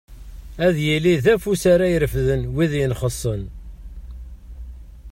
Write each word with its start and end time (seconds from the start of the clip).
Ad 0.65 0.75
yili 0.85 1.15
d 1.23 1.25
afus 1.33 1.63
ara 1.73 1.85
irefden 1.93 2.41
wid 2.55 2.71
yenxessen. 2.79 3.41